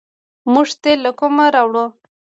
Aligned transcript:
موږ 0.53 0.67
تیل 0.81 0.99
له 1.05 1.11
کومه 1.19 1.45
راوړو؟ 1.55 1.85